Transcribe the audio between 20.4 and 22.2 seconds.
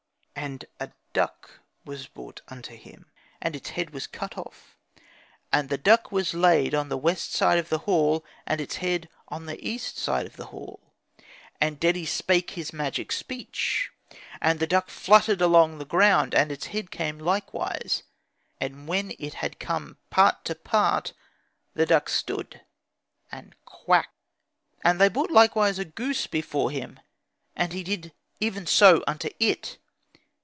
to part the duck